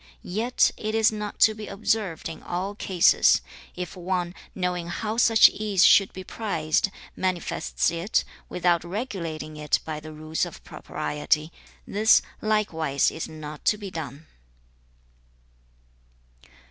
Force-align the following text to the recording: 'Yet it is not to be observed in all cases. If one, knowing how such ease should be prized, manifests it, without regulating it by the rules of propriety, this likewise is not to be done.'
'Yet 0.23 0.71
it 0.77 0.95
is 0.95 1.11
not 1.11 1.37
to 1.41 1.53
be 1.53 1.67
observed 1.67 2.27
in 2.27 2.41
all 2.41 2.73
cases. 2.73 3.43
If 3.75 3.95
one, 3.95 4.33
knowing 4.55 4.87
how 4.87 5.17
such 5.17 5.47
ease 5.49 5.83
should 5.85 6.11
be 6.11 6.23
prized, 6.23 6.89
manifests 7.15 7.91
it, 7.91 8.23
without 8.49 8.83
regulating 8.83 9.57
it 9.57 9.77
by 9.85 9.99
the 9.99 10.11
rules 10.11 10.43
of 10.43 10.63
propriety, 10.63 11.51
this 11.85 12.23
likewise 12.41 13.11
is 13.11 13.29
not 13.29 13.63
to 13.65 13.77
be 13.77 13.91
done.' 13.91 14.25